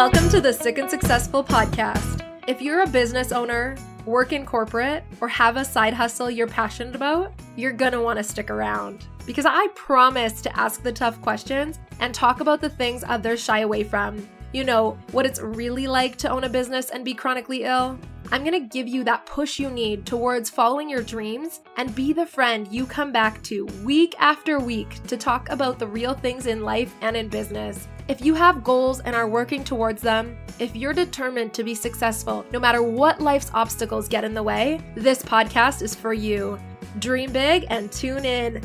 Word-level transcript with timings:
Welcome 0.00 0.30
to 0.30 0.40
the 0.40 0.54
Sick 0.54 0.78
and 0.78 0.88
Successful 0.88 1.44
podcast. 1.44 2.24
If 2.46 2.62
you're 2.62 2.84
a 2.84 2.86
business 2.86 3.32
owner, 3.32 3.76
work 4.06 4.32
in 4.32 4.46
corporate, 4.46 5.04
or 5.20 5.28
have 5.28 5.58
a 5.58 5.64
side 5.64 5.92
hustle 5.92 6.30
you're 6.30 6.46
passionate 6.46 6.96
about, 6.96 7.34
you're 7.54 7.74
gonna 7.74 8.00
wanna 8.00 8.24
stick 8.24 8.48
around. 8.48 9.04
Because 9.26 9.44
I 9.44 9.68
promise 9.74 10.40
to 10.40 10.58
ask 10.58 10.82
the 10.82 10.90
tough 10.90 11.20
questions 11.20 11.78
and 12.00 12.14
talk 12.14 12.40
about 12.40 12.62
the 12.62 12.70
things 12.70 13.04
others 13.06 13.44
shy 13.44 13.58
away 13.58 13.84
from. 13.84 14.26
You 14.54 14.64
know, 14.64 14.96
what 15.12 15.26
it's 15.26 15.38
really 15.38 15.86
like 15.86 16.16
to 16.16 16.30
own 16.30 16.44
a 16.44 16.48
business 16.48 16.88
and 16.88 17.04
be 17.04 17.12
chronically 17.12 17.64
ill. 17.64 17.98
I'm 18.32 18.44
gonna 18.44 18.60
give 18.60 18.86
you 18.86 19.02
that 19.04 19.26
push 19.26 19.58
you 19.58 19.70
need 19.70 20.06
towards 20.06 20.48
following 20.48 20.88
your 20.88 21.02
dreams 21.02 21.62
and 21.76 21.92
be 21.96 22.12
the 22.12 22.24
friend 22.24 22.68
you 22.70 22.86
come 22.86 23.10
back 23.10 23.42
to 23.44 23.66
week 23.84 24.14
after 24.20 24.60
week 24.60 25.02
to 25.08 25.16
talk 25.16 25.48
about 25.48 25.80
the 25.80 25.86
real 25.88 26.14
things 26.14 26.46
in 26.46 26.62
life 26.62 26.94
and 27.00 27.16
in 27.16 27.28
business. 27.28 27.88
If 28.06 28.24
you 28.24 28.34
have 28.34 28.62
goals 28.62 29.00
and 29.00 29.16
are 29.16 29.28
working 29.28 29.64
towards 29.64 30.00
them, 30.00 30.36
if 30.60 30.76
you're 30.76 30.92
determined 30.92 31.52
to 31.54 31.64
be 31.64 31.74
successful, 31.74 32.44
no 32.52 32.60
matter 32.60 32.84
what 32.84 33.20
life's 33.20 33.50
obstacles 33.52 34.06
get 34.06 34.22
in 34.22 34.34
the 34.34 34.42
way, 34.44 34.80
this 34.94 35.22
podcast 35.22 35.82
is 35.82 35.96
for 35.96 36.14
you. 36.14 36.56
Dream 37.00 37.32
big 37.32 37.66
and 37.68 37.90
tune 37.90 38.24
in. 38.24 38.62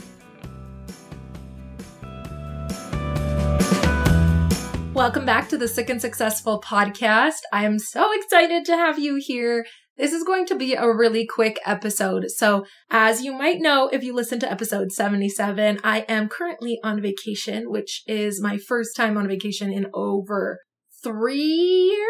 Welcome 4.95 5.25
back 5.25 5.49
to 5.49 5.57
the 5.57 5.67
Sick 5.67 5.89
and 5.89 5.99
Successful 5.99 6.61
podcast. 6.61 7.41
I 7.51 7.65
am 7.65 7.79
so 7.79 8.13
excited 8.13 8.63
to 8.63 8.77
have 8.77 8.97
you 8.97 9.17
here. 9.21 9.65
This 9.97 10.13
is 10.13 10.23
going 10.23 10.45
to 10.45 10.55
be 10.55 10.73
a 10.73 10.87
really 10.87 11.27
quick 11.27 11.59
episode. 11.65 12.31
So, 12.31 12.65
as 12.89 13.21
you 13.21 13.33
might 13.33 13.59
know, 13.59 13.89
if 13.89 14.05
you 14.05 14.15
listen 14.15 14.39
to 14.39 14.49
episode 14.49 14.93
77, 14.93 15.81
I 15.83 16.05
am 16.07 16.29
currently 16.29 16.79
on 16.81 17.01
vacation, 17.01 17.69
which 17.69 18.03
is 18.07 18.41
my 18.41 18.57
first 18.57 18.95
time 18.95 19.17
on 19.17 19.27
vacation 19.27 19.73
in 19.73 19.87
over 19.93 20.59
three 21.05 21.37
years. 21.37 22.01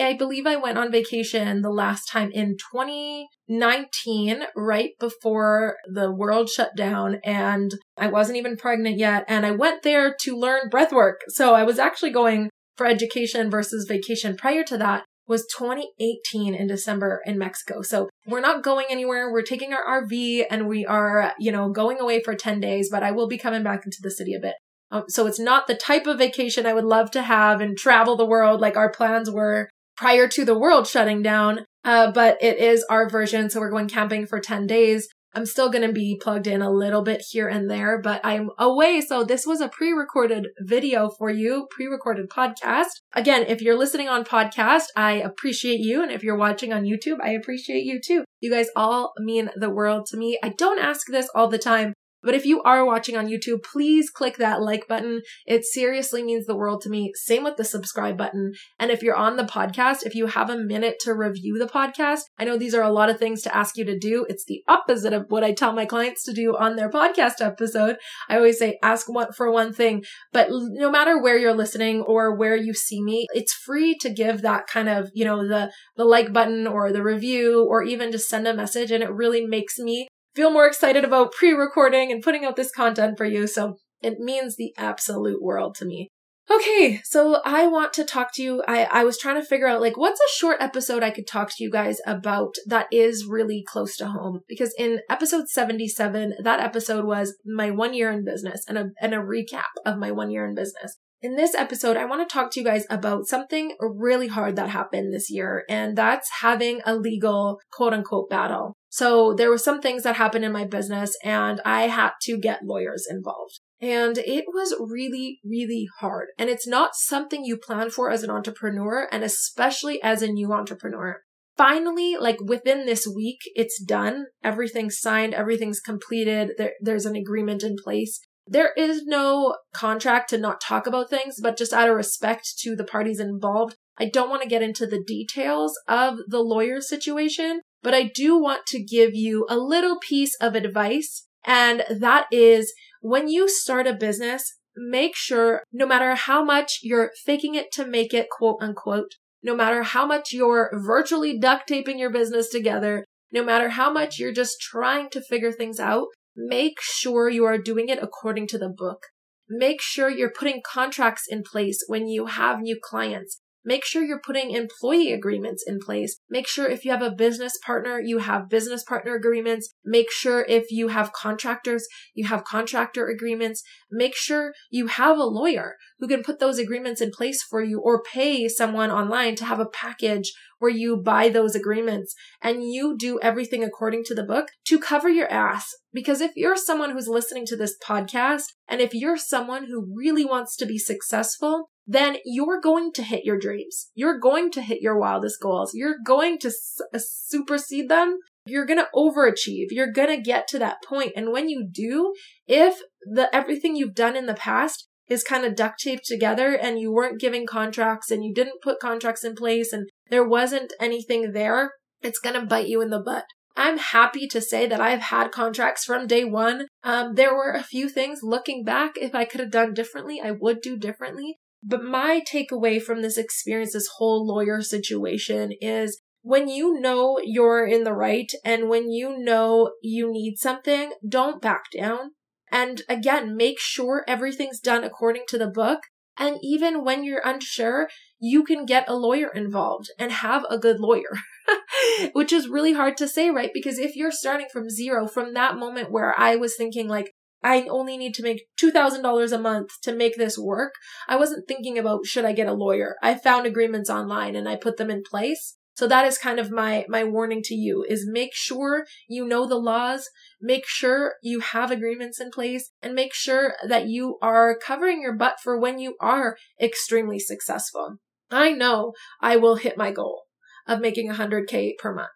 I 0.00 0.14
believe 0.14 0.46
I 0.46 0.56
went 0.56 0.78
on 0.78 0.90
vacation 0.90 1.60
the 1.60 1.70
last 1.70 2.06
time 2.06 2.30
in 2.32 2.56
2019, 2.72 4.42
right 4.56 4.90
before 4.98 5.76
the 5.86 6.10
world 6.10 6.48
shut 6.48 6.70
down, 6.76 7.20
and 7.22 7.74
I 7.98 8.06
wasn't 8.06 8.38
even 8.38 8.56
pregnant 8.56 8.98
yet. 8.98 9.24
And 9.28 9.44
I 9.44 9.50
went 9.50 9.82
there 9.82 10.16
to 10.22 10.36
learn 10.36 10.70
breath 10.70 10.92
work. 10.92 11.20
So 11.28 11.54
I 11.54 11.64
was 11.64 11.78
actually 11.78 12.12
going 12.12 12.48
for 12.76 12.86
education 12.86 13.50
versus 13.50 13.86
vacation 13.86 14.36
prior 14.36 14.64
to 14.64 14.78
that 14.78 15.04
was 15.28 15.46
2018 15.56 16.54
in 16.54 16.66
December 16.66 17.20
in 17.24 17.38
Mexico. 17.38 17.82
So 17.82 18.08
we're 18.26 18.40
not 18.40 18.64
going 18.64 18.86
anywhere. 18.90 19.30
We're 19.30 19.42
taking 19.42 19.72
our 19.72 20.02
RV 20.02 20.44
and 20.50 20.66
we 20.66 20.84
are, 20.86 21.34
you 21.38 21.52
know, 21.52 21.70
going 21.70 22.00
away 22.00 22.20
for 22.20 22.34
10 22.34 22.58
days, 22.58 22.88
but 22.90 23.04
I 23.04 23.12
will 23.12 23.28
be 23.28 23.38
coming 23.38 23.62
back 23.62 23.82
into 23.84 23.98
the 24.02 24.10
city 24.10 24.34
a 24.34 24.40
bit. 24.40 24.54
Um, 24.90 25.04
so 25.08 25.26
it's 25.26 25.40
not 25.40 25.66
the 25.66 25.74
type 25.74 26.06
of 26.06 26.18
vacation 26.18 26.66
I 26.66 26.74
would 26.74 26.84
love 26.84 27.10
to 27.12 27.22
have 27.22 27.60
and 27.60 27.76
travel 27.76 28.16
the 28.16 28.26
world 28.26 28.60
like 28.60 28.76
our 28.76 28.90
plans 28.90 29.30
were 29.30 29.68
prior 29.96 30.26
to 30.28 30.44
the 30.44 30.58
world 30.58 30.86
shutting 30.86 31.22
down. 31.22 31.64
Uh, 31.84 32.10
but 32.10 32.36
it 32.42 32.58
is 32.58 32.84
our 32.90 33.08
version. 33.08 33.48
So 33.48 33.60
we're 33.60 33.70
going 33.70 33.88
camping 33.88 34.26
for 34.26 34.40
10 34.40 34.66
days. 34.66 35.08
I'm 35.32 35.46
still 35.46 35.70
going 35.70 35.86
to 35.86 35.92
be 35.92 36.18
plugged 36.20 36.48
in 36.48 36.60
a 36.60 36.70
little 36.70 37.02
bit 37.02 37.22
here 37.30 37.46
and 37.46 37.70
there, 37.70 38.00
but 38.00 38.20
I'm 38.24 38.50
away. 38.58 39.00
So 39.00 39.22
this 39.22 39.46
was 39.46 39.60
a 39.60 39.68
pre-recorded 39.68 40.48
video 40.58 41.08
for 41.08 41.30
you, 41.30 41.68
pre-recorded 41.70 42.28
podcast. 42.28 42.88
Again, 43.14 43.44
if 43.46 43.62
you're 43.62 43.78
listening 43.78 44.08
on 44.08 44.24
podcast, 44.24 44.86
I 44.96 45.12
appreciate 45.12 45.78
you. 45.78 46.02
And 46.02 46.10
if 46.10 46.24
you're 46.24 46.36
watching 46.36 46.72
on 46.72 46.84
YouTube, 46.84 47.20
I 47.22 47.30
appreciate 47.30 47.84
you 47.84 48.00
too. 48.04 48.24
You 48.40 48.50
guys 48.50 48.68
all 48.74 49.12
mean 49.18 49.50
the 49.54 49.70
world 49.70 50.06
to 50.06 50.16
me. 50.16 50.36
I 50.42 50.48
don't 50.48 50.80
ask 50.80 51.06
this 51.06 51.28
all 51.32 51.46
the 51.46 51.58
time, 51.58 51.94
but 52.22 52.34
if 52.34 52.44
you 52.44 52.62
are 52.62 52.84
watching 52.84 53.16
on 53.16 53.28
YouTube, 53.28 53.62
please 53.62 54.10
click 54.10 54.36
that 54.36 54.60
like 54.60 54.86
button. 54.88 55.22
It 55.46 55.64
seriously 55.64 56.22
means 56.22 56.46
the 56.46 56.56
world 56.56 56.82
to 56.82 56.90
me. 56.90 57.12
Same 57.14 57.44
with 57.44 57.56
the 57.56 57.64
subscribe 57.64 58.16
button. 58.16 58.52
And 58.78 58.90
if 58.90 59.02
you're 59.02 59.16
on 59.16 59.36
the 59.36 59.44
podcast, 59.44 60.04
if 60.04 60.14
you 60.14 60.26
have 60.26 60.50
a 60.50 60.58
minute 60.58 60.96
to 61.00 61.14
review 61.14 61.58
the 61.58 61.66
podcast, 61.66 62.20
I 62.38 62.44
know 62.44 62.56
these 62.56 62.74
are 62.74 62.82
a 62.82 62.92
lot 62.92 63.10
of 63.10 63.18
things 63.18 63.42
to 63.42 63.56
ask 63.56 63.76
you 63.76 63.84
to 63.84 63.98
do. 63.98 64.26
It's 64.28 64.44
the 64.44 64.62
opposite 64.68 65.12
of 65.12 65.26
what 65.28 65.44
I 65.44 65.52
tell 65.52 65.72
my 65.72 65.86
clients 65.86 66.24
to 66.24 66.32
do 66.32 66.56
on 66.56 66.76
their 66.76 66.90
podcast 66.90 67.40
episode. 67.40 67.96
I 68.28 68.36
always 68.36 68.58
say 68.58 68.78
ask 68.82 69.08
one 69.08 69.32
for 69.32 69.50
one 69.50 69.72
thing, 69.72 70.04
but 70.32 70.48
no 70.50 70.90
matter 70.90 71.20
where 71.20 71.38
you're 71.38 71.54
listening 71.54 72.02
or 72.02 72.34
where 72.34 72.56
you 72.56 72.74
see 72.74 73.02
me, 73.02 73.26
it's 73.34 73.52
free 73.52 73.96
to 74.00 74.10
give 74.10 74.42
that 74.42 74.66
kind 74.66 74.88
of, 74.88 75.10
you 75.14 75.24
know, 75.24 75.46
the 75.46 75.72
the 75.96 76.04
like 76.04 76.32
button 76.32 76.66
or 76.66 76.92
the 76.92 77.02
review 77.02 77.66
or 77.68 77.82
even 77.82 78.12
just 78.12 78.28
send 78.28 78.46
a 78.46 78.54
message 78.54 78.90
and 78.90 79.02
it 79.02 79.10
really 79.10 79.46
makes 79.46 79.78
me 79.78 80.08
feel 80.34 80.50
more 80.50 80.66
excited 80.66 81.04
about 81.04 81.32
pre-recording 81.32 82.10
and 82.12 82.22
putting 82.22 82.44
out 82.44 82.56
this 82.56 82.70
content 82.70 83.16
for 83.16 83.24
you. 83.24 83.46
So 83.46 83.76
it 84.02 84.18
means 84.18 84.56
the 84.56 84.72
absolute 84.76 85.42
world 85.42 85.74
to 85.76 85.84
me. 85.84 86.08
Okay, 86.50 87.00
so 87.04 87.40
I 87.44 87.68
want 87.68 87.92
to 87.92 88.04
talk 88.04 88.34
to 88.34 88.42
you. 88.42 88.62
I, 88.66 88.84
I 88.90 89.04
was 89.04 89.16
trying 89.16 89.40
to 89.40 89.46
figure 89.46 89.68
out 89.68 89.80
like 89.80 89.96
what's 89.96 90.20
a 90.20 90.36
short 90.36 90.56
episode 90.58 91.00
I 91.04 91.10
could 91.10 91.28
talk 91.28 91.48
to 91.50 91.62
you 91.62 91.70
guys 91.70 91.98
about 92.06 92.56
that 92.66 92.88
is 92.90 93.24
really 93.24 93.64
close 93.64 93.96
to 93.98 94.06
home. 94.06 94.40
Because 94.48 94.74
in 94.76 95.00
episode 95.08 95.48
77, 95.48 96.34
that 96.42 96.58
episode 96.58 97.04
was 97.04 97.36
my 97.46 97.70
one 97.70 97.94
year 97.94 98.10
in 98.10 98.24
business 98.24 98.64
and 98.66 98.76
a 98.78 98.90
and 99.00 99.14
a 99.14 99.18
recap 99.18 99.70
of 99.86 99.98
my 99.98 100.10
one 100.10 100.32
year 100.32 100.44
in 100.44 100.56
business. 100.56 100.96
In 101.22 101.36
this 101.36 101.54
episode, 101.54 101.98
I 101.98 102.06
want 102.06 102.26
to 102.26 102.32
talk 102.32 102.50
to 102.50 102.60
you 102.60 102.64
guys 102.64 102.86
about 102.88 103.26
something 103.26 103.76
really 103.78 104.28
hard 104.28 104.56
that 104.56 104.70
happened 104.70 105.12
this 105.12 105.30
year, 105.30 105.64
and 105.68 105.94
that's 105.94 106.30
having 106.40 106.80
a 106.86 106.96
legal 106.96 107.60
quote 107.70 107.92
unquote 107.92 108.30
battle. 108.30 108.74
So 108.88 109.34
there 109.34 109.50
were 109.50 109.58
some 109.58 109.82
things 109.82 110.02
that 110.02 110.16
happened 110.16 110.46
in 110.46 110.52
my 110.52 110.64
business 110.64 111.16
and 111.22 111.60
I 111.64 111.82
had 111.82 112.12
to 112.22 112.38
get 112.38 112.64
lawyers 112.64 113.06
involved. 113.08 113.60
And 113.80 114.18
it 114.18 114.46
was 114.48 114.74
really, 114.80 115.38
really 115.44 115.86
hard. 116.00 116.28
And 116.38 116.50
it's 116.50 116.66
not 116.66 116.96
something 116.96 117.44
you 117.44 117.56
plan 117.56 117.90
for 117.90 118.10
as 118.10 118.24
an 118.24 118.30
entrepreneur 118.30 119.06
and 119.12 119.22
especially 119.22 120.02
as 120.02 120.22
a 120.22 120.28
new 120.28 120.52
entrepreneur. 120.52 121.20
Finally, 121.56 122.16
like 122.18 122.40
within 122.40 122.84
this 122.84 123.06
week, 123.06 123.38
it's 123.54 123.80
done. 123.80 124.24
Everything's 124.42 124.98
signed. 124.98 125.34
Everything's 125.34 125.80
completed. 125.80 126.52
There, 126.58 126.72
there's 126.80 127.06
an 127.06 127.14
agreement 127.14 127.62
in 127.62 127.76
place. 127.82 128.20
There 128.46 128.72
is 128.76 129.04
no 129.04 129.56
contract 129.72 130.30
to 130.30 130.38
not 130.38 130.60
talk 130.60 130.86
about 130.86 131.10
things, 131.10 131.36
but 131.40 131.56
just 131.56 131.72
out 131.72 131.88
of 131.88 131.96
respect 131.96 132.58
to 132.60 132.74
the 132.74 132.84
parties 132.84 133.20
involved, 133.20 133.76
I 133.98 134.06
don't 134.06 134.30
want 134.30 134.42
to 134.42 134.48
get 134.48 134.62
into 134.62 134.86
the 134.86 135.02
details 135.02 135.78
of 135.86 136.18
the 136.26 136.40
lawyer 136.40 136.80
situation, 136.80 137.60
but 137.82 137.94
I 137.94 138.04
do 138.14 138.38
want 138.38 138.66
to 138.68 138.82
give 138.82 139.14
you 139.14 139.46
a 139.48 139.56
little 139.56 139.98
piece 139.98 140.36
of 140.40 140.54
advice. 140.54 141.26
And 141.44 141.84
that 141.90 142.26
is 142.32 142.72
when 143.02 143.28
you 143.28 143.48
start 143.48 143.86
a 143.86 143.94
business, 143.94 144.56
make 144.76 145.14
sure 145.14 145.62
no 145.72 145.86
matter 145.86 146.14
how 146.14 146.44
much 146.44 146.80
you're 146.82 147.10
faking 147.24 147.54
it 147.54 147.72
to 147.72 147.86
make 147.86 148.14
it, 148.14 148.28
quote 148.30 148.56
unquote, 148.60 149.12
no 149.42 149.54
matter 149.54 149.82
how 149.82 150.06
much 150.06 150.32
you're 150.32 150.70
virtually 150.72 151.38
duct 151.38 151.66
taping 151.66 151.98
your 151.98 152.10
business 152.10 152.48
together, 152.48 153.04
no 153.32 153.44
matter 153.44 153.70
how 153.70 153.92
much 153.92 154.18
you're 154.18 154.32
just 154.32 154.60
trying 154.60 155.08
to 155.10 155.20
figure 155.20 155.52
things 155.52 155.80
out, 155.80 156.06
make 156.48 156.80
sure 156.80 157.28
you 157.28 157.44
are 157.44 157.58
doing 157.58 157.88
it 157.88 158.02
according 158.02 158.46
to 158.48 158.58
the 158.58 158.68
book. 158.68 159.06
Make 159.48 159.82
sure 159.82 160.08
you're 160.08 160.32
putting 160.32 160.62
contracts 160.64 161.24
in 161.28 161.42
place 161.42 161.82
when 161.88 162.06
you 162.06 162.26
have 162.26 162.60
new 162.60 162.78
clients. 162.82 163.40
Make 163.64 163.84
sure 163.84 164.02
you're 164.02 164.22
putting 164.24 164.52
employee 164.52 165.12
agreements 165.12 165.62
in 165.66 165.80
place. 165.80 166.18
Make 166.30 166.48
sure 166.48 166.66
if 166.66 166.84
you 166.84 166.92
have 166.92 167.02
a 167.02 167.10
business 167.10 167.58
partner, 167.64 168.00
you 168.00 168.18
have 168.18 168.48
business 168.48 168.82
partner 168.82 169.14
agreements. 169.14 169.74
Make 169.84 170.10
sure 170.10 170.46
if 170.48 170.70
you 170.70 170.88
have 170.88 171.12
contractors, 171.12 171.86
you 172.14 172.26
have 172.26 172.44
contractor 172.44 173.08
agreements. 173.08 173.62
Make 173.90 174.16
sure 174.16 174.54
you 174.70 174.86
have 174.86 175.18
a 175.18 175.24
lawyer 175.24 175.76
who 176.00 176.08
can 176.08 176.22
put 176.22 176.40
those 176.40 176.58
agreements 176.58 177.00
in 177.00 177.10
place 177.10 177.42
for 177.42 177.62
you 177.62 177.80
or 177.80 178.02
pay 178.02 178.48
someone 178.48 178.90
online 178.90 179.36
to 179.36 179.44
have 179.44 179.60
a 179.60 179.66
package 179.66 180.32
where 180.58 180.70
you 180.70 180.96
buy 180.96 181.28
those 181.28 181.54
agreements 181.54 182.14
and 182.42 182.64
you 182.64 182.96
do 182.96 183.18
everything 183.22 183.62
according 183.62 184.04
to 184.04 184.14
the 184.14 184.22
book 184.22 184.48
to 184.66 184.78
cover 184.78 185.08
your 185.08 185.30
ass. 185.30 185.74
Because 185.92 186.20
if 186.20 186.32
you're 186.36 186.56
someone 186.56 186.90
who's 186.90 187.08
listening 187.08 187.46
to 187.46 187.56
this 187.56 187.76
podcast 187.86 188.44
and 188.68 188.80
if 188.80 188.94
you're 188.94 189.16
someone 189.16 189.66
who 189.66 189.92
really 189.94 190.24
wants 190.24 190.56
to 190.56 190.66
be 190.66 190.78
successful, 190.78 191.70
then 191.86 192.18
you're 192.24 192.60
going 192.60 192.92
to 192.92 193.02
hit 193.02 193.24
your 193.24 193.38
dreams. 193.38 193.90
You're 193.94 194.18
going 194.18 194.50
to 194.52 194.62
hit 194.62 194.80
your 194.80 194.98
wildest 194.98 195.40
goals. 195.40 195.72
You're 195.74 195.96
going 196.04 196.38
to 196.40 196.52
uh, 196.94 196.98
supersede 196.98 197.88
them. 197.88 198.18
You're 198.46 198.66
going 198.66 198.78
to 198.78 198.88
overachieve. 198.94 199.66
You're 199.70 199.92
going 199.92 200.08
to 200.08 200.22
get 200.22 200.46
to 200.48 200.58
that 200.60 200.76
point. 200.86 201.12
And 201.16 201.32
when 201.32 201.48
you 201.48 201.66
do, 201.70 202.14
if 202.46 202.80
the 203.02 203.34
everything 203.34 203.76
you've 203.76 203.94
done 203.94 204.16
in 204.16 204.26
the 204.26 204.34
past 204.34 204.86
is 205.10 205.24
kind 205.24 205.44
of 205.44 205.56
duct 205.56 205.80
taped 205.80 206.06
together 206.06 206.54
and 206.54 206.78
you 206.78 206.92
weren't 206.92 207.20
giving 207.20 207.46
contracts 207.46 208.10
and 208.10 208.24
you 208.24 208.32
didn't 208.32 208.62
put 208.62 208.80
contracts 208.80 209.24
in 209.24 209.34
place 209.34 209.72
and 209.72 209.88
there 210.08 210.26
wasn't 210.26 210.72
anything 210.80 211.32
there, 211.32 211.72
it's 212.00 212.20
going 212.20 212.40
to 212.40 212.46
bite 212.46 212.68
you 212.68 212.80
in 212.80 212.90
the 212.90 213.00
butt. 213.00 213.24
I'm 213.56 213.78
happy 213.78 214.26
to 214.28 214.40
say 214.40 214.66
that 214.68 214.80
I've 214.80 215.00
had 215.00 215.32
contracts 215.32 215.84
from 215.84 216.06
day 216.06 216.24
one. 216.24 216.68
Um, 216.84 217.14
there 217.14 217.34
were 217.34 217.50
a 217.50 217.64
few 217.64 217.88
things 217.88 218.20
looking 218.22 218.64
back, 218.64 218.92
if 218.96 219.14
I 219.14 219.24
could 219.24 219.40
have 219.40 219.50
done 219.50 219.74
differently, 219.74 220.20
I 220.24 220.30
would 220.30 220.60
do 220.62 220.78
differently. 220.78 221.36
But 221.62 221.84
my 221.84 222.22
takeaway 222.32 222.80
from 222.80 223.02
this 223.02 223.18
experience, 223.18 223.72
this 223.72 223.88
whole 223.98 224.26
lawyer 224.26 224.62
situation 224.62 225.52
is 225.60 226.00
when 226.22 226.48
you 226.48 226.80
know 226.80 227.20
you're 227.22 227.66
in 227.66 227.84
the 227.84 227.92
right 227.92 228.30
and 228.44 228.68
when 228.68 228.90
you 228.90 229.18
know 229.18 229.72
you 229.82 230.10
need 230.10 230.36
something, 230.38 230.92
don't 231.06 231.42
back 231.42 231.64
down. 231.76 232.12
And 232.50 232.82
again, 232.88 233.36
make 233.36 233.58
sure 233.58 234.04
everything's 234.08 234.60
done 234.60 234.84
according 234.84 235.24
to 235.28 235.38
the 235.38 235.48
book 235.48 235.80
And 236.18 236.36
even 236.42 236.84
when 236.84 237.02
you're 237.02 237.22
unsure, 237.24 237.88
you 238.18 238.44
can 238.44 238.66
get 238.66 238.88
a 238.88 238.94
lawyer 238.94 239.28
involved 239.28 239.90
and 239.98 240.12
have 240.12 240.44
a 240.50 240.58
good 240.58 240.78
lawyer, 240.78 241.16
which 242.12 242.30
is 242.30 242.46
really 242.48 242.74
hard 242.74 242.98
to 242.98 243.08
say, 243.08 243.30
right? 243.30 243.50
Because 243.54 243.78
if 243.78 243.96
you're 243.96 244.12
starting 244.12 244.48
from 244.52 244.68
zero, 244.68 245.06
from 245.06 245.32
that 245.32 245.56
moment 245.56 245.90
where 245.90 246.14
I 246.18 246.36
was 246.36 246.56
thinking 246.56 246.88
like, 246.88 247.14
I 247.42 247.62
only 247.70 247.96
need 247.96 248.12
to 248.14 248.22
make 248.22 248.48
$2,000 248.62 249.32
a 249.32 249.38
month 249.38 249.70
to 249.84 249.94
make 249.94 250.16
this 250.16 250.36
work. 250.36 250.74
I 251.08 251.16
wasn't 251.16 251.48
thinking 251.48 251.78
about 251.78 252.04
should 252.04 252.26
I 252.26 252.32
get 252.32 252.48
a 252.48 252.52
lawyer. 252.52 252.96
I 253.02 253.14
found 253.14 253.46
agreements 253.46 253.88
online 253.88 254.36
and 254.36 254.46
I 254.46 254.56
put 254.56 254.76
them 254.76 254.90
in 254.90 255.02
place. 255.02 255.56
So 255.74 255.86
that 255.86 256.04
is 256.04 256.18
kind 256.18 256.38
of 256.38 256.50
my, 256.50 256.84
my 256.88 257.04
warning 257.04 257.40
to 257.44 257.54
you 257.54 257.84
is 257.88 258.06
make 258.06 258.34
sure 258.34 258.84
you 259.08 259.26
know 259.26 259.46
the 259.46 259.56
laws, 259.56 260.08
make 260.40 260.66
sure 260.66 261.14
you 261.22 261.40
have 261.40 261.70
agreements 261.70 262.20
in 262.20 262.30
place 262.30 262.70
and 262.82 262.94
make 262.94 263.14
sure 263.14 263.54
that 263.66 263.86
you 263.86 264.18
are 264.20 264.58
covering 264.58 265.00
your 265.00 265.14
butt 265.14 265.36
for 265.42 265.58
when 265.58 265.78
you 265.78 265.96
are 266.00 266.36
extremely 266.60 267.18
successful. 267.18 267.96
I 268.30 268.52
know 268.52 268.92
I 269.20 269.36
will 269.36 269.56
hit 269.56 269.78
my 269.78 269.90
goal 269.90 270.24
of 270.66 270.80
making 270.80 271.10
100k 271.10 271.72
per 271.78 271.94
month. 271.94 272.08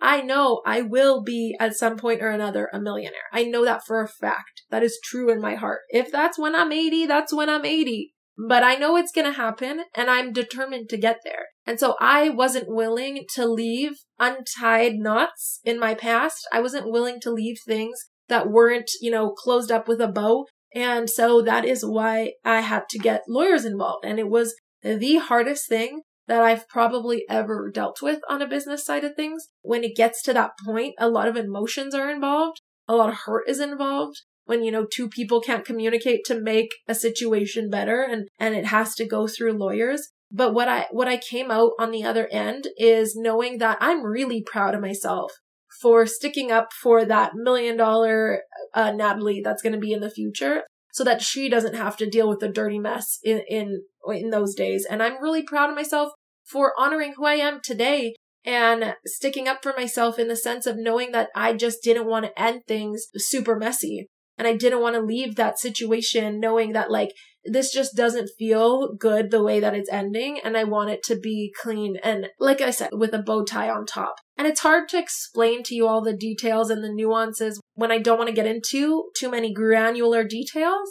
I 0.00 0.20
know 0.20 0.62
I 0.66 0.82
will 0.82 1.22
be 1.22 1.56
at 1.60 1.76
some 1.76 1.96
point 1.96 2.22
or 2.22 2.30
another 2.30 2.68
a 2.72 2.80
millionaire. 2.80 3.28
I 3.32 3.44
know 3.44 3.64
that 3.64 3.86
for 3.86 4.02
a 4.02 4.08
fact. 4.08 4.62
That 4.70 4.82
is 4.82 4.98
true 5.04 5.30
in 5.30 5.40
my 5.40 5.54
heart. 5.54 5.82
If 5.90 6.10
that's 6.10 6.38
when 6.38 6.56
I'm 6.56 6.72
80, 6.72 7.06
that's 7.06 7.32
when 7.32 7.48
I'm 7.48 7.64
80 7.64 8.12
but 8.36 8.62
I 8.62 8.76
know 8.76 8.96
it's 8.96 9.12
going 9.12 9.26
to 9.26 9.36
happen 9.36 9.82
and 9.94 10.10
I'm 10.10 10.32
determined 10.32 10.88
to 10.90 10.96
get 10.96 11.20
there. 11.24 11.46
And 11.66 11.78
so 11.78 11.96
I 12.00 12.30
wasn't 12.30 12.68
willing 12.68 13.24
to 13.34 13.46
leave 13.46 13.92
untied 14.18 14.94
knots 14.94 15.60
in 15.64 15.78
my 15.78 15.94
past. 15.94 16.46
I 16.52 16.60
wasn't 16.60 16.90
willing 16.90 17.20
to 17.20 17.30
leave 17.30 17.58
things 17.66 17.98
that 18.28 18.50
weren't, 18.50 18.90
you 19.00 19.10
know, 19.10 19.30
closed 19.30 19.70
up 19.70 19.86
with 19.86 20.00
a 20.00 20.08
bow. 20.08 20.46
And 20.74 21.08
so 21.08 21.42
that 21.42 21.64
is 21.64 21.84
why 21.84 22.32
I 22.44 22.60
had 22.60 22.88
to 22.90 22.98
get 22.98 23.24
lawyers 23.28 23.64
involved. 23.64 24.04
And 24.04 24.18
it 24.18 24.28
was 24.28 24.54
the 24.82 25.16
hardest 25.16 25.68
thing 25.68 26.02
that 26.26 26.42
I've 26.42 26.68
probably 26.68 27.24
ever 27.28 27.70
dealt 27.72 28.00
with 28.00 28.20
on 28.28 28.40
a 28.40 28.48
business 28.48 28.84
side 28.84 29.04
of 29.04 29.14
things. 29.14 29.48
When 29.60 29.84
it 29.84 29.96
gets 29.96 30.22
to 30.22 30.32
that 30.32 30.52
point, 30.64 30.94
a 30.98 31.10
lot 31.10 31.28
of 31.28 31.36
emotions 31.36 31.94
are 31.94 32.10
involved. 32.10 32.62
A 32.88 32.96
lot 32.96 33.10
of 33.10 33.20
hurt 33.26 33.48
is 33.48 33.60
involved 33.60 34.22
when, 34.44 34.62
you 34.62 34.70
know, 34.70 34.86
two 34.86 35.08
people 35.08 35.40
can't 35.40 35.64
communicate 35.64 36.24
to 36.26 36.40
make 36.40 36.70
a 36.88 36.94
situation 36.94 37.70
better 37.70 38.02
and, 38.02 38.28
and 38.38 38.54
it 38.54 38.66
has 38.66 38.94
to 38.96 39.06
go 39.06 39.26
through 39.26 39.52
lawyers. 39.52 40.10
But 40.30 40.54
what 40.54 40.68
I, 40.68 40.86
what 40.90 41.08
I 41.08 41.18
came 41.18 41.50
out 41.50 41.72
on 41.78 41.90
the 41.90 42.04
other 42.04 42.28
end 42.32 42.68
is 42.76 43.14
knowing 43.16 43.58
that 43.58 43.78
I'm 43.80 44.04
really 44.04 44.42
proud 44.42 44.74
of 44.74 44.80
myself 44.80 45.32
for 45.80 46.06
sticking 46.06 46.50
up 46.50 46.72
for 46.72 47.04
that 47.04 47.32
million 47.34 47.76
dollar 47.76 48.42
uh, 48.74 48.92
Natalie 48.92 49.42
that's 49.44 49.62
going 49.62 49.74
to 49.74 49.78
be 49.78 49.92
in 49.92 50.00
the 50.00 50.10
future 50.10 50.62
so 50.92 51.04
that 51.04 51.22
she 51.22 51.48
doesn't 51.48 51.74
have 51.74 51.96
to 51.96 52.08
deal 52.08 52.28
with 52.28 52.40
the 52.40 52.48
dirty 52.48 52.78
mess 52.78 53.18
in, 53.22 53.42
in, 53.48 53.82
in 54.08 54.30
those 54.30 54.54
days. 54.54 54.86
And 54.88 55.02
I'm 55.02 55.22
really 55.22 55.42
proud 55.42 55.70
of 55.70 55.76
myself 55.76 56.12
for 56.44 56.72
honoring 56.78 57.14
who 57.16 57.24
I 57.24 57.34
am 57.34 57.60
today 57.62 58.14
and 58.44 58.94
sticking 59.06 59.48
up 59.48 59.62
for 59.62 59.72
myself 59.76 60.18
in 60.18 60.28
the 60.28 60.36
sense 60.36 60.66
of 60.66 60.76
knowing 60.76 61.12
that 61.12 61.28
I 61.34 61.54
just 61.54 61.82
didn't 61.82 62.06
want 62.06 62.26
to 62.26 62.40
end 62.40 62.62
things 62.66 63.06
super 63.16 63.56
messy. 63.56 64.08
And 64.42 64.48
I 64.48 64.56
didn't 64.56 64.80
want 64.80 64.96
to 64.96 65.00
leave 65.00 65.36
that 65.36 65.60
situation 65.60 66.40
knowing 66.40 66.72
that 66.72 66.90
like 66.90 67.10
this 67.44 67.72
just 67.72 67.94
doesn't 67.94 68.28
feel 68.36 68.92
good 68.92 69.30
the 69.30 69.40
way 69.40 69.60
that 69.60 69.72
it's 69.72 69.88
ending. 69.88 70.40
And 70.42 70.56
I 70.56 70.64
want 70.64 70.90
it 70.90 71.04
to 71.04 71.16
be 71.16 71.54
clean 71.62 71.96
and 72.02 72.26
like 72.40 72.60
I 72.60 72.70
said, 72.70 72.90
with 72.90 73.14
a 73.14 73.22
bow 73.22 73.44
tie 73.44 73.70
on 73.70 73.86
top. 73.86 74.16
And 74.36 74.48
it's 74.48 74.62
hard 74.62 74.88
to 74.88 74.98
explain 74.98 75.62
to 75.62 75.76
you 75.76 75.86
all 75.86 76.02
the 76.02 76.12
details 76.12 76.70
and 76.70 76.82
the 76.82 76.92
nuances 76.92 77.60
when 77.74 77.92
I 77.92 77.98
don't 77.98 78.18
want 78.18 78.30
to 78.30 78.34
get 78.34 78.48
into 78.48 79.10
too 79.16 79.30
many 79.30 79.54
granular 79.54 80.24
details. 80.24 80.88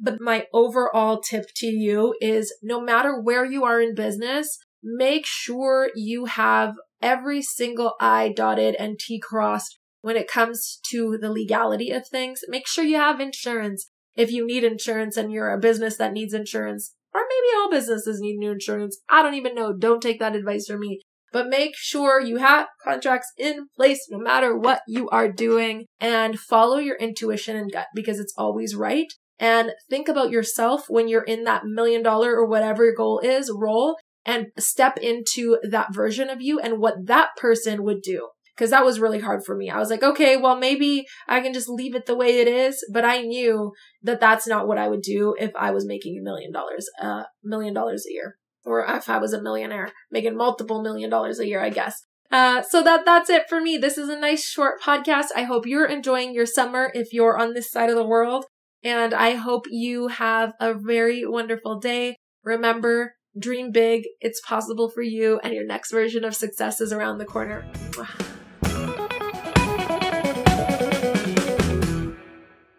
But 0.00 0.20
my 0.20 0.46
overall 0.52 1.20
tip 1.20 1.44
to 1.58 1.68
you 1.68 2.16
is 2.20 2.52
no 2.64 2.80
matter 2.80 3.16
where 3.20 3.44
you 3.44 3.62
are 3.62 3.80
in 3.80 3.94
business, 3.94 4.58
make 4.82 5.24
sure 5.24 5.90
you 5.94 6.24
have 6.24 6.74
every 7.00 7.42
single 7.42 7.94
I 8.00 8.32
dotted 8.34 8.74
and 8.74 8.98
T 8.98 9.20
crossed 9.20 9.77
when 10.00 10.16
it 10.16 10.28
comes 10.28 10.80
to 10.90 11.18
the 11.20 11.30
legality 11.30 11.90
of 11.90 12.06
things. 12.06 12.40
Make 12.48 12.66
sure 12.66 12.84
you 12.84 12.96
have 12.96 13.20
insurance 13.20 13.90
if 14.14 14.30
you 14.30 14.46
need 14.46 14.64
insurance 14.64 15.16
and 15.16 15.32
you're 15.32 15.52
a 15.52 15.58
business 15.58 15.96
that 15.96 16.12
needs 16.12 16.34
insurance. 16.34 16.94
Or 17.14 17.22
maybe 17.22 17.56
all 17.56 17.70
businesses 17.70 18.20
need 18.20 18.36
new 18.36 18.52
insurance. 18.52 18.98
I 19.08 19.22
don't 19.22 19.34
even 19.34 19.54
know. 19.54 19.72
Don't 19.72 20.02
take 20.02 20.20
that 20.20 20.36
advice 20.36 20.66
from 20.66 20.80
me. 20.80 21.00
But 21.32 21.48
make 21.48 21.72
sure 21.76 22.20
you 22.20 22.38
have 22.38 22.68
contracts 22.82 23.32
in 23.36 23.66
place 23.76 24.06
no 24.10 24.18
matter 24.18 24.56
what 24.56 24.80
you 24.88 25.08
are 25.10 25.30
doing 25.30 25.84
and 26.00 26.38
follow 26.38 26.78
your 26.78 26.96
intuition 26.96 27.56
and 27.56 27.70
gut 27.70 27.86
because 27.94 28.18
it's 28.18 28.34
always 28.36 28.74
right. 28.74 29.12
And 29.38 29.72
think 29.88 30.08
about 30.08 30.30
yourself 30.30 30.86
when 30.88 31.06
you're 31.06 31.22
in 31.22 31.44
that 31.44 31.64
million 31.64 32.02
dollar 32.02 32.32
or 32.32 32.46
whatever 32.46 32.84
your 32.84 32.94
goal 32.94 33.20
is 33.20 33.52
role 33.54 33.96
and 34.24 34.48
step 34.58 34.98
into 34.98 35.58
that 35.62 35.94
version 35.94 36.28
of 36.28 36.40
you 36.40 36.58
and 36.58 36.78
what 36.78 37.06
that 37.06 37.30
person 37.36 37.82
would 37.84 38.02
do 38.02 38.28
because 38.58 38.70
that 38.70 38.84
was 38.84 38.98
really 38.98 39.20
hard 39.20 39.44
for 39.44 39.56
me. 39.56 39.70
I 39.70 39.78
was 39.78 39.88
like, 39.88 40.02
okay, 40.02 40.36
well, 40.36 40.56
maybe 40.56 41.06
I 41.28 41.40
can 41.40 41.52
just 41.52 41.68
leave 41.68 41.94
it 41.94 42.06
the 42.06 42.16
way 42.16 42.40
it 42.40 42.48
is. 42.48 42.84
But 42.92 43.04
I 43.04 43.22
knew 43.22 43.72
that 44.02 44.18
that's 44.18 44.48
not 44.48 44.66
what 44.66 44.78
I 44.78 44.88
would 44.88 45.02
do 45.02 45.36
if 45.38 45.52
I 45.54 45.70
was 45.70 45.86
making 45.86 46.18
a 46.18 46.24
million 46.24 46.52
dollars, 46.52 46.88
a 47.00 47.06
uh, 47.06 47.22
million 47.44 47.72
dollars 47.72 48.04
a 48.08 48.12
year, 48.12 48.36
or 48.64 48.84
if 48.84 49.08
I 49.08 49.18
was 49.18 49.32
a 49.32 49.40
millionaire 49.40 49.92
making 50.10 50.36
multiple 50.36 50.82
million 50.82 51.08
dollars 51.08 51.38
a 51.38 51.46
year, 51.46 51.60
I 51.60 51.70
guess. 51.70 52.02
Uh, 52.30 52.60
so 52.62 52.82
that 52.82 53.06
that's 53.06 53.30
it 53.30 53.44
for 53.48 53.60
me. 53.60 53.78
This 53.78 53.96
is 53.96 54.08
a 54.08 54.18
nice 54.18 54.44
short 54.44 54.82
podcast. 54.82 55.26
I 55.36 55.44
hope 55.44 55.64
you're 55.64 55.86
enjoying 55.86 56.34
your 56.34 56.44
summer 56.44 56.90
if 56.94 57.12
you're 57.12 57.38
on 57.38 57.54
this 57.54 57.70
side 57.70 57.90
of 57.90 57.96
the 57.96 58.06
world. 58.06 58.44
And 58.82 59.14
I 59.14 59.34
hope 59.34 59.64
you 59.70 60.08
have 60.08 60.52
a 60.60 60.74
very 60.74 61.24
wonderful 61.24 61.78
day. 61.80 62.16
Remember, 62.44 63.14
dream 63.38 63.72
big. 63.72 64.04
It's 64.20 64.40
possible 64.40 64.90
for 64.90 65.02
you 65.02 65.40
and 65.42 65.54
your 65.54 65.66
next 65.66 65.90
version 65.90 66.24
of 66.24 66.34
success 66.34 66.80
is 66.80 66.92
around 66.92 67.18
the 67.18 67.24
corner. 67.24 67.64